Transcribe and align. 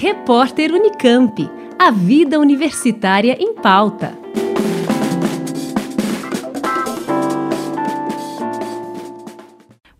Repórter 0.00 0.72
Unicamp. 0.72 1.50
A 1.76 1.90
vida 1.90 2.38
universitária 2.38 3.36
em 3.36 3.52
pauta. 3.54 4.16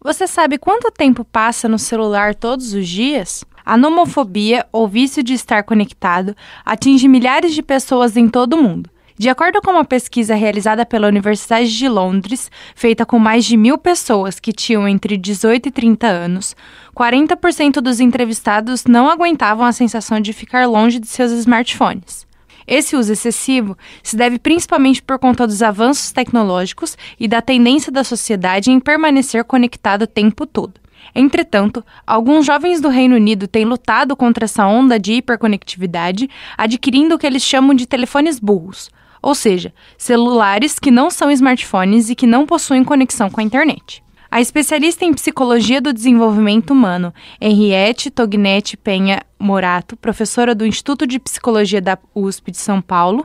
Você 0.00 0.28
sabe 0.28 0.56
quanto 0.56 0.92
tempo 0.92 1.24
passa 1.24 1.68
no 1.68 1.80
celular 1.80 2.32
todos 2.36 2.74
os 2.74 2.86
dias? 2.86 3.44
A 3.66 3.76
nomofobia, 3.76 4.64
ou 4.70 4.86
vício 4.86 5.20
de 5.20 5.34
estar 5.34 5.64
conectado, 5.64 6.32
atinge 6.64 7.08
milhares 7.08 7.52
de 7.52 7.60
pessoas 7.60 8.16
em 8.16 8.28
todo 8.28 8.52
o 8.52 8.62
mundo. 8.62 8.88
De 9.18 9.28
acordo 9.28 9.60
com 9.60 9.72
uma 9.72 9.84
pesquisa 9.84 10.36
realizada 10.36 10.86
pela 10.86 11.08
Universidade 11.08 11.76
de 11.76 11.88
Londres, 11.88 12.48
feita 12.76 13.04
com 13.04 13.18
mais 13.18 13.44
de 13.44 13.56
mil 13.56 13.76
pessoas 13.76 14.38
que 14.38 14.52
tinham 14.52 14.86
entre 14.86 15.16
18 15.16 15.66
e 15.66 15.72
30 15.72 16.06
anos, 16.06 16.54
40% 16.96 17.80
dos 17.80 17.98
entrevistados 17.98 18.84
não 18.84 19.08
aguentavam 19.08 19.66
a 19.66 19.72
sensação 19.72 20.20
de 20.20 20.32
ficar 20.32 20.68
longe 20.68 21.00
de 21.00 21.08
seus 21.08 21.32
smartphones. 21.32 22.28
Esse 22.64 22.94
uso 22.94 23.12
excessivo 23.12 23.76
se 24.04 24.16
deve 24.16 24.38
principalmente 24.38 25.02
por 25.02 25.18
conta 25.18 25.48
dos 25.48 25.62
avanços 25.62 26.12
tecnológicos 26.12 26.96
e 27.18 27.26
da 27.26 27.42
tendência 27.42 27.90
da 27.90 28.04
sociedade 28.04 28.70
em 28.70 28.78
permanecer 28.78 29.42
conectado 29.42 30.02
o 30.02 30.06
tempo 30.06 30.46
todo. 30.46 30.74
Entretanto, 31.12 31.84
alguns 32.06 32.46
jovens 32.46 32.80
do 32.80 32.88
Reino 32.88 33.16
Unido 33.16 33.48
têm 33.48 33.64
lutado 33.64 34.14
contra 34.14 34.44
essa 34.44 34.64
onda 34.64 34.96
de 34.96 35.14
hiperconectividade, 35.14 36.30
adquirindo 36.56 37.16
o 37.16 37.18
que 37.18 37.26
eles 37.26 37.42
chamam 37.42 37.74
de 37.74 37.86
telefones 37.86 38.38
burros, 38.38 38.90
ou 39.22 39.34
seja, 39.34 39.72
celulares 39.96 40.78
que 40.78 40.90
não 40.90 41.10
são 41.10 41.30
smartphones 41.30 42.10
e 42.10 42.14
que 42.14 42.26
não 42.26 42.46
possuem 42.46 42.84
conexão 42.84 43.30
com 43.30 43.40
a 43.40 43.44
internet. 43.44 44.02
A 44.30 44.42
especialista 44.42 45.06
em 45.06 45.14
psicologia 45.14 45.80
do 45.80 45.90
desenvolvimento 45.90 46.70
humano, 46.70 47.14
Henriette 47.40 48.10
Tognetti 48.10 48.76
Penha 48.76 49.22
Morato, 49.38 49.96
professora 49.96 50.54
do 50.54 50.66
Instituto 50.66 51.06
de 51.06 51.18
Psicologia 51.18 51.80
da 51.80 51.96
USP 52.14 52.50
de 52.50 52.58
São 52.58 52.82
Paulo, 52.82 53.24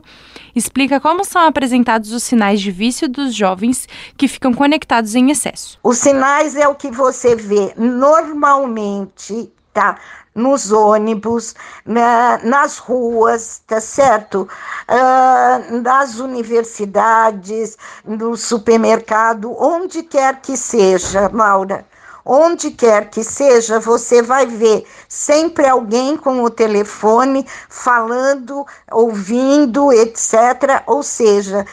explica 0.56 0.98
como 0.98 1.22
são 1.22 1.42
apresentados 1.42 2.10
os 2.10 2.22
sinais 2.22 2.58
de 2.58 2.70
vício 2.70 3.06
dos 3.06 3.34
jovens 3.34 3.86
que 4.16 4.26
ficam 4.26 4.54
conectados 4.54 5.14
em 5.14 5.30
excesso. 5.30 5.78
Os 5.82 5.98
sinais 5.98 6.56
é 6.56 6.66
o 6.66 6.74
que 6.74 6.90
você 6.90 7.36
vê 7.36 7.74
normalmente, 7.76 9.52
tá? 9.74 9.98
nos 10.34 10.72
ônibus, 10.72 11.54
na, 11.86 12.38
nas 12.42 12.78
ruas, 12.78 13.62
tá 13.66 13.80
certo? 13.80 14.48
Uh, 14.88 15.80
nas 15.80 16.18
universidades, 16.18 17.78
no 18.04 18.36
supermercado, 18.36 19.54
onde 19.56 20.02
quer 20.02 20.40
que 20.40 20.56
seja, 20.56 21.28
Maura. 21.28 21.86
Onde 22.26 22.70
quer 22.70 23.10
que 23.10 23.22
seja, 23.22 23.78
você 23.78 24.22
vai 24.22 24.46
ver 24.46 24.86
sempre 25.06 25.68
alguém 25.68 26.16
com 26.16 26.42
o 26.42 26.48
telefone 26.48 27.46
falando, 27.68 28.66
ouvindo, 28.90 29.92
etc. 29.92 30.82
Ou 30.86 31.02
seja, 31.02 31.66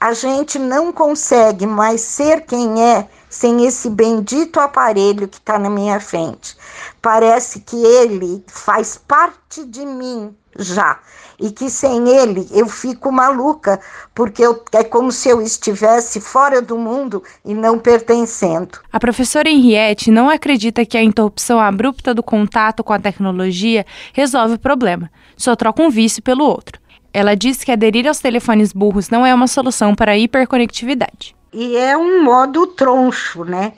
a 0.00 0.12
gente 0.12 0.58
não 0.58 0.92
consegue 0.92 1.66
mais 1.66 2.00
ser 2.00 2.42
quem 2.42 2.82
é 2.82 3.08
sem 3.28 3.66
esse 3.66 3.90
bendito 3.90 4.58
aparelho 4.60 5.28
que 5.28 5.36
está 5.38 5.58
na 5.58 5.68
minha 5.68 6.00
frente. 6.00 6.56
Parece 7.02 7.60
que 7.60 7.76
ele 7.76 8.42
faz 8.46 8.96
parte 8.96 9.64
de 9.64 9.84
mim 9.84 10.34
já 10.56 10.98
e 11.40 11.50
que 11.50 11.70
sem 11.70 12.08
ele 12.08 12.48
eu 12.50 12.68
fico 12.68 13.12
maluca, 13.12 13.80
porque 14.14 14.42
eu, 14.42 14.64
é 14.72 14.82
como 14.82 15.12
se 15.12 15.28
eu 15.28 15.40
estivesse 15.40 16.20
fora 16.20 16.60
do 16.60 16.76
mundo 16.76 17.22
e 17.44 17.54
não 17.54 17.78
pertencendo. 17.78 18.78
A 18.92 18.98
professora 18.98 19.48
Henriette 19.48 20.10
não 20.10 20.28
acredita 20.28 20.84
que 20.84 20.96
a 20.96 21.02
interrupção 21.02 21.60
abrupta 21.60 22.12
do 22.12 22.22
contato 22.22 22.82
com 22.82 22.92
a 22.92 22.98
tecnologia 22.98 23.86
resolve 24.12 24.54
o 24.54 24.58
problema, 24.58 25.10
só 25.36 25.54
troca 25.54 25.82
um 25.82 25.90
vício 25.90 26.22
pelo 26.22 26.44
outro. 26.44 26.80
Ela 27.12 27.34
diz 27.34 27.64
que 27.64 27.72
aderir 27.72 28.06
aos 28.06 28.18
telefones 28.18 28.72
burros 28.72 29.08
não 29.08 29.24
é 29.24 29.34
uma 29.34 29.46
solução 29.46 29.94
para 29.94 30.12
a 30.12 30.18
hiperconectividade. 30.18 31.34
E 31.52 31.76
é 31.76 31.96
um 31.96 32.22
modo 32.22 32.66
troncho, 32.66 33.44
né? 33.44 33.72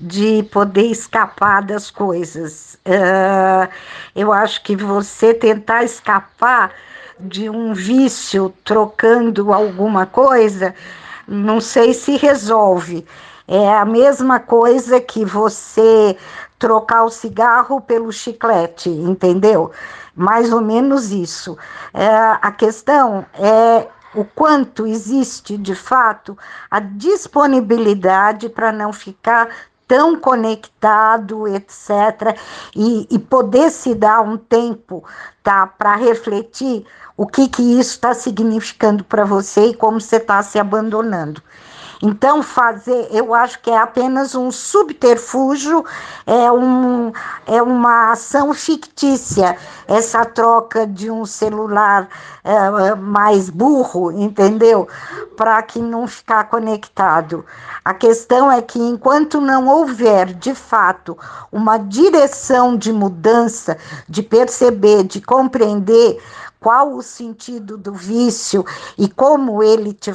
De 0.00 0.42
poder 0.52 0.86
escapar 0.86 1.62
das 1.62 1.90
coisas. 1.90 2.78
Uh, 2.84 3.68
eu 4.14 4.32
acho 4.32 4.62
que 4.62 4.76
você 4.76 5.32
tentar 5.32 5.84
escapar 5.84 6.72
de 7.18 7.48
um 7.48 7.72
vício 7.72 8.52
trocando 8.64 9.52
alguma 9.52 10.04
coisa, 10.04 10.74
não 11.26 11.60
sei 11.60 11.94
se 11.94 12.16
resolve. 12.16 13.06
É 13.46 13.74
a 13.76 13.84
mesma 13.84 14.40
coisa 14.40 15.00
que 15.00 15.24
você 15.24 16.16
trocar 16.58 17.04
o 17.04 17.10
cigarro 17.10 17.80
pelo 17.80 18.10
chiclete, 18.10 18.88
entendeu? 18.88 19.70
Mais 20.14 20.52
ou 20.52 20.60
menos 20.60 21.10
isso. 21.10 21.58
É, 21.92 22.06
a 22.40 22.50
questão 22.50 23.26
é 23.34 23.88
o 24.14 24.24
quanto 24.24 24.86
existe 24.86 25.58
de 25.58 25.74
fato 25.74 26.38
a 26.70 26.80
disponibilidade 26.80 28.48
para 28.48 28.72
não 28.72 28.92
ficar 28.92 29.48
tão 29.86 30.18
conectado, 30.18 31.46
etc., 31.46 32.38
e, 32.74 33.06
e, 33.10 33.18
poder 33.18 33.70
se 33.70 33.94
dar 33.94 34.22
um 34.22 34.36
tempo 34.36 35.04
tá, 35.42 35.66
para 35.66 35.94
refletir 35.96 36.86
o 37.16 37.26
que, 37.26 37.48
que 37.48 37.78
isso 37.78 37.90
está 37.90 38.14
significando 38.14 39.04
para 39.04 39.24
você 39.24 39.66
e 39.66 39.74
como 39.74 40.00
você 40.00 40.16
está 40.16 40.42
se 40.42 40.58
abandonando. 40.58 41.42
Então, 42.02 42.42
fazer, 42.42 43.08
eu 43.10 43.34
acho 43.34 43.60
que 43.60 43.70
é 43.70 43.78
apenas 43.78 44.34
um 44.34 44.50
subterfúgio, 44.50 45.84
é, 46.26 46.50
um, 46.50 47.12
é 47.46 47.62
uma 47.62 48.12
ação 48.12 48.52
fictícia, 48.52 49.56
essa 49.86 50.24
troca 50.24 50.86
de 50.86 51.10
um 51.10 51.24
celular 51.24 52.08
é, 52.42 52.94
mais 52.94 53.48
burro, 53.50 54.12
entendeu? 54.12 54.88
Para 55.36 55.62
que 55.62 55.78
não 55.80 56.06
ficar 56.06 56.44
conectado. 56.44 57.44
A 57.84 57.92
questão 57.92 58.50
é 58.50 58.62
que 58.62 58.78
enquanto 58.78 59.40
não 59.40 59.68
houver, 59.68 60.32
de 60.32 60.54
fato, 60.54 61.16
uma 61.52 61.78
direção 61.78 62.76
de 62.76 62.92
mudança, 62.92 63.76
de 64.08 64.22
perceber, 64.22 65.04
de 65.04 65.20
compreender 65.20 66.18
qual 66.64 66.94
o 66.94 67.02
sentido 67.02 67.76
do 67.76 67.92
vício 67.92 68.64
e 68.96 69.06
como 69.06 69.62
ele 69.62 69.92
te, 69.92 70.10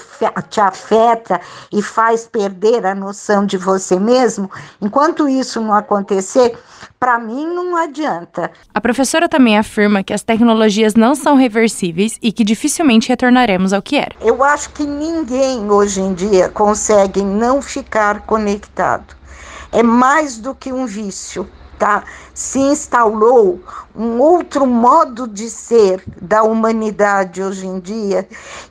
te 0.50 0.60
afeta 0.60 1.40
e 1.72 1.80
faz 1.80 2.26
perder 2.26 2.88
a 2.88 2.96
noção 2.96 3.46
de 3.46 3.56
você 3.56 4.00
mesmo, 4.00 4.50
enquanto 4.82 5.30
isso 5.30 5.62
não 5.62 5.76
acontecer, 5.76 6.58
para 7.00 7.20
mim 7.20 7.46
não 7.46 7.78
adianta. 7.78 8.50
A 8.74 8.82
professora 8.82 9.30
também 9.30 9.60
afirma 9.60 10.02
que 10.02 10.12
as 10.12 10.24
tecnologias 10.24 10.96
não 10.96 11.14
são 11.14 11.36
reversíveis 11.36 12.18
e 12.20 12.32
que 12.32 12.44
dificilmente 12.44 13.10
retornaremos 13.10 13.72
ao 13.72 13.84
que 13.84 13.98
era. 13.98 14.16
Eu 14.20 14.44
acho 14.44 14.72
que 14.72 14.88
ninguém 14.88 15.70
hoje 15.70 16.02
em 16.02 16.16
dia 16.16 16.50
consegue 16.50 17.22
não 17.22 17.62
ficar 17.62 18.22
conectado. 18.22 19.16
É 19.72 19.84
mais 19.84 20.40
do 20.40 20.56
que 20.56 20.74
um 20.74 20.88
vício 20.88 21.48
tá, 21.80 22.04
se 22.34 22.60
instaurou 22.60 23.60
um 23.96 24.20
outro 24.20 24.68
modo 24.68 25.28
de 25.28 25.50
ser 25.50 26.04
da 26.22 26.44
humanidade 26.44 27.42
hoje 27.42 27.66
em 27.66 27.80
dia 27.80 28.28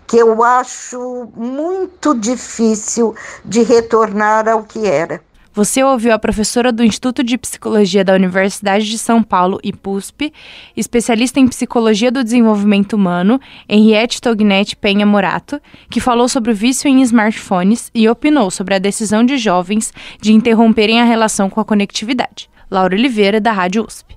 que 0.06 0.18
eu 0.18 0.44
acho 0.44 1.28
muito 1.34 2.14
difícil 2.14 3.14
de 3.44 3.62
retornar 3.62 4.48
ao 4.48 4.62
que 4.62 4.86
era. 4.86 5.20
Você 5.58 5.82
ouviu 5.82 6.12
a 6.12 6.18
professora 6.20 6.70
do 6.70 6.84
Instituto 6.84 7.24
de 7.24 7.36
Psicologia 7.36 8.04
da 8.04 8.14
Universidade 8.14 8.88
de 8.88 8.96
São 8.96 9.24
Paulo, 9.24 9.58
IPUSP, 9.64 10.32
especialista 10.76 11.40
em 11.40 11.48
Psicologia 11.48 12.12
do 12.12 12.22
Desenvolvimento 12.22 12.92
Humano, 12.92 13.40
Henriette 13.68 14.20
Tognetti 14.20 14.76
Penha 14.76 15.04
Morato, 15.04 15.60
que 15.90 16.00
falou 16.00 16.28
sobre 16.28 16.52
o 16.52 16.54
vício 16.54 16.86
em 16.86 17.02
smartphones 17.02 17.90
e 17.92 18.08
opinou 18.08 18.52
sobre 18.52 18.76
a 18.76 18.78
decisão 18.78 19.24
de 19.24 19.36
jovens 19.36 19.92
de 20.20 20.32
interromperem 20.32 21.00
a 21.00 21.04
relação 21.04 21.50
com 21.50 21.60
a 21.60 21.64
conectividade. 21.64 22.48
Laura 22.70 22.94
Oliveira, 22.94 23.40
da 23.40 23.50
Rádio 23.50 23.82
USP. 23.86 24.14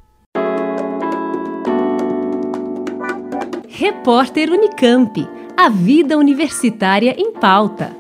Repórter 3.70 4.50
Unicamp. 4.52 5.26
A 5.56 5.70
vida 5.70 6.18
universitária 6.18 7.16
em 7.18 7.32
pauta. 7.32 7.96